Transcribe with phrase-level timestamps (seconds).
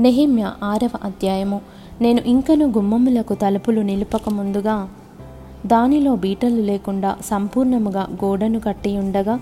[0.00, 1.60] నెహిమ్య ఆరవ అధ్యాయము.
[2.00, 4.88] నేను ఇంకను గుమ్మములకు తలుపులు నిలుపక ముందుగా
[5.66, 9.36] దానిలో బీటలు లేకుండా సంపూర్ణముగా గోడను కట్టి ఉండగా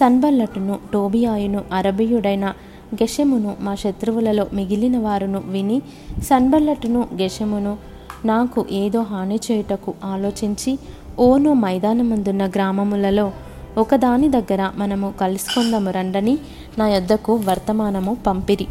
[0.00, 2.54] సన్బల్లటును టోబియాయును అరబియుడైన
[2.94, 5.82] గెషమును మా శత్రువులలో మిగిలిన వారును విని
[6.22, 7.76] సన్బల్లటును గెషమును
[8.24, 10.78] నాకు ఏదో హాని చేయుటకు ఆలోచించి
[11.18, 13.32] ఓను మైదానమందున్న గ్రామములలో
[13.78, 16.38] ఒకదాని దగ్గర మనము కలుసుకుందాము రండని
[16.78, 18.66] నా యొద్దకు వర్తమానము పంపిరి.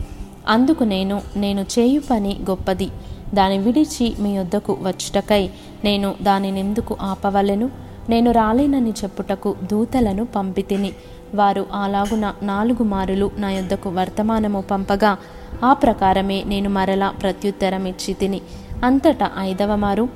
[0.48, 2.90] అందుకు నేను నేను చేయు పని గొప్పది.
[3.34, 5.49] దాని విడిచి మీ యొద్దకు వచ్చుటకై
[5.84, 7.70] నేను దానినెందుకు ఆపవలెను?
[8.09, 10.94] నేను రాలేనని చెప్పుటకు దూతలను పంపితిని.
[11.36, 15.17] వారు అలాగున నాలుగు మారులు నా యొద్దకు వర్తమానము పంపగా
[15.63, 18.41] ఆ ప్రకారమే నేను మరలా ప్రత్యుత్తరం ఇచ్చి తిని
[18.84, 20.09] అంతటా ఐదవ మారు.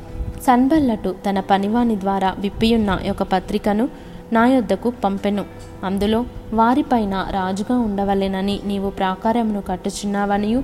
[0.48, 3.90] సన్బల్లటు తన పనివాని ద్వారా విప్పియున్న ఒక పత్రికను
[4.34, 5.46] నా యొద్దకు పంపెను.
[5.84, 10.64] అందులో వారిపైన రాజుగా ఉండవలెనని నీవు ప్రాకారమును కట్టుచున్నావనియు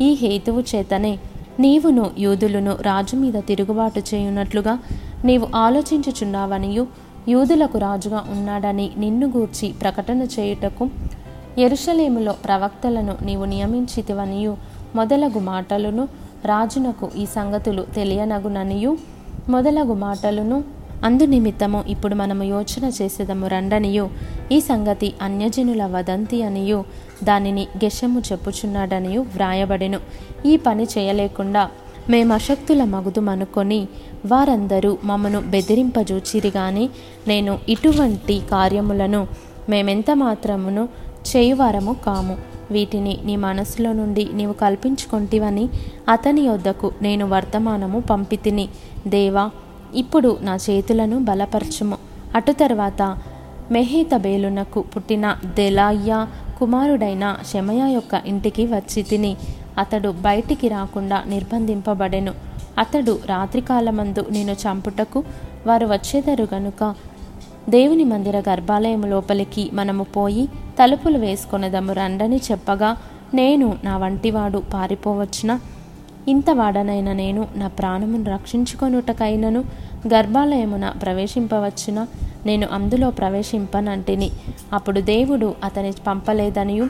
[0.00, 1.18] ఈ హేతువు చేతనే
[1.60, 4.78] నీవును యూదులను రాజు మీద తిరుగుబాటు చేయునట్లుగా
[5.24, 6.86] నీవు ఆలోచించుచున్నావనియు
[7.28, 10.90] యూదులకు రాజుగా ఉన్నాడని నిన్ను గూర్చి ప్రకటన చేయుటకు
[11.58, 14.56] ఎరుషలేములో ప్రవక్తలను నీవు నియమించితివనియు
[14.94, 16.08] మొదలగు మాటలను
[16.44, 18.96] రాజునకు ఈ సంగతులు తెలియనగుననియు
[19.48, 24.08] మొదలగు మాటలను అందు నిమిత్తము ఇప్పుడు మనము యోచన చేసేదము రండనియు
[24.52, 26.84] ఈ సంగతి అన్యజనుల వదంతి అనియు
[27.24, 30.00] దానిని గెషము చెప్పుచున్నాడనియు వ్రాయబడెను.
[30.46, 31.70] ఈ పని చేయలేకుండా
[32.10, 33.88] మేము అశక్తుల మగుదుమనుకొని
[34.26, 36.90] వారందరూ మమ్మను బెదిరింపజూచిరి గాని
[37.28, 39.26] నేను ఇటువంటి కార్యములను
[39.68, 40.88] మేమెంత మాత్రమును
[41.36, 42.36] చేయువారము కాము.
[42.70, 45.68] వీటిని నీ మనసులో నుండి నీవు కల్పించుకొంటివని
[46.08, 48.68] అతని యొద్దకు నేను వర్తమానము పంపితిని.
[49.06, 49.50] దేవా
[49.96, 51.98] ఇప్పుడు నా చేతులను బలపరచుము.
[52.34, 53.02] అటు తర్వాత
[53.70, 59.36] మెహేతబేలునకు పుట్టిన దెలాయ్యా కుమారుడైన శమయ యొక్క ఇంటికి వచ్చి తిని
[59.78, 62.32] అతడు బయటికి రాకుండా నిర్బంధింపబడెను.
[62.78, 65.24] అతడు రాత్రికాలమందు నేను చంపుటకు
[65.66, 66.94] వారు వచ్చేదారు గనుక
[67.68, 70.48] దేవుని మందిర గర్భాలయం లోపలికి మనము పోయి
[70.80, 72.96] తలుపులు వేసుకొనదము రండని చెప్పగా
[73.34, 75.60] నేను నా వంటివాడు పారిపోవచ్చున?
[76.28, 79.64] ఇంతవాడనైన నేను నా ప్రాణమును రక్షించుకొనుటకైనను
[80.12, 82.06] గర్భాలయమున ప్రవేశింపవచ్చున?
[82.46, 84.30] నేను అందులో ప్రవేశింపనంటిని.
[84.72, 86.88] అప్పుడు దేవుడు అతని పంపలేదనియు.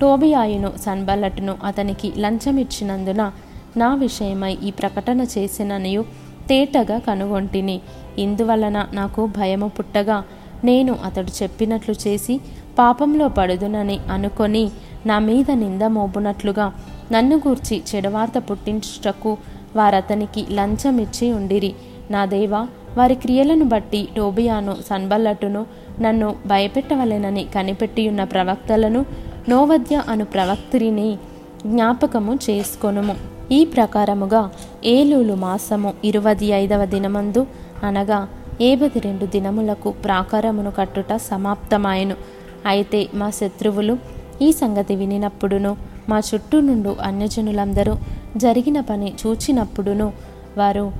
[0.00, 3.32] టోబియాయును సన్బల్లటును అతనికి లంచమిచ్చినందున
[3.76, 6.04] నా విషయమై ఈ ప్రకటన చేసిననియు
[6.48, 7.80] తేటగా కనుగొంటిని.
[8.18, 10.22] ఇందువలన నాకు భయము పుట్టగా
[10.64, 12.40] నేను అతడు చెప్పినట్లు చేసి
[12.78, 14.70] పాపంలో పడుదునని అనుకొని
[15.06, 16.72] నా మీద నింద మోపునట్లుగా
[17.12, 19.36] నన్ను గూర్చి చెడవార్త పుట్టించుటకు
[19.76, 21.74] వారతనికి లంచమిచ్చి ఉండిరి.
[22.10, 22.54] నా దేవ
[22.98, 25.66] వారి క్రియలను బట్టి టోబియాను సన్బల్లటును
[26.00, 29.06] నన్ను భయపెట్టవలెనని కనిపెట్టియున్న ప్రవక్తలను
[29.48, 31.18] నోవద్య అను ప్రవక్తిని
[31.66, 33.16] జ్ఞాపకము చేసుకొనుము.
[33.52, 34.50] ఈ ప్రకారముగా
[34.84, 37.46] ఏలూలు మాసము ఇరవై ఐదవ దినమందు
[37.82, 38.28] అనగా
[38.60, 42.16] ఏబది రెండు దినములకు ప్రాకారమును కట్టుట సమాప్తమాయను.
[42.66, 43.98] అయితే మా శత్రువులు
[44.42, 45.76] ఈ సంగతి వినినప్పుడును
[46.08, 47.96] మా చుట్టూ నుండు అన్యజనులందరూ
[48.36, 50.12] జరిగిన పని చూచినప్పుడును
[50.56, 50.92] వారు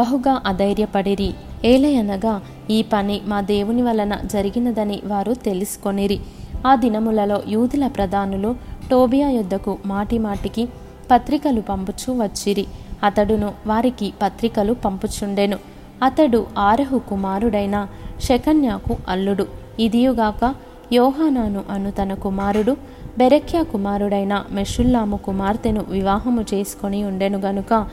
[0.00, 1.34] బహుగా అధైర్యపడిరి.
[1.64, 2.34] ఏలయనగా
[2.70, 6.18] ఈ పని మా దేవుని వలన జరిగినదని వారు తెలుసుకొనిరి.
[6.66, 8.56] ఆ దినములలో యూదుల ప్రధానులు
[8.90, 10.68] టోబియా యొద్దకు మాటిమాటికి
[11.10, 12.64] పత్రికలు పంపుచూ వచ్చిరి.
[13.04, 15.58] అతడును వారికి పత్రికలు పంపుచుండెను.
[16.02, 17.88] అతడు ఆరహు కుమారుడైన
[18.22, 19.46] శకన్యాకు అల్లుడు.
[19.80, 20.54] ఇదియుగాక
[20.92, 22.72] యోహానాను అను తన కుమారుడు
[23.18, 27.88] బెరక్యా కుమారుడైన మెషుల్లాము కుమార్తెను వివాహము చేసుకొని ఉండెను గనుక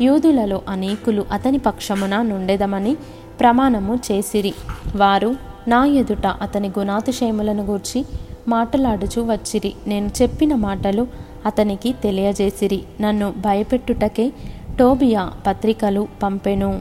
[0.00, 2.96] యూదులలో అనేకులు అతని పక్షమున నుండెదమని
[3.40, 4.54] ప్రమాణము చేసిరి.
[4.96, 5.36] వారు
[5.68, 8.06] నా ఎదుట అతని గుణాతిశయములను గూర్చి
[8.48, 9.74] మాట్లాడుచు వచ్చిరి.
[9.86, 11.06] నేను చెప్పిన మాటలు
[11.46, 12.82] అతనికి తెలియజేసిరి.
[13.00, 14.32] నన్ను భయపెట్టుటకే
[14.78, 16.80] టోబియా పత్రికలు పంపెను.